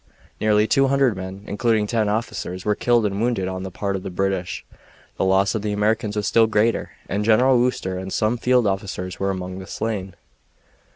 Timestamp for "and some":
7.99-8.37